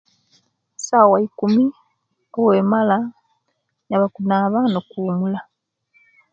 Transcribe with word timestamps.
Sawa 0.85 1.17
ikumi 1.25 1.65
obwemala 2.35 2.97
nga 3.05 3.13
njaba 3.85 4.07
kunaba 4.15 4.59
nokuumula 4.71 5.39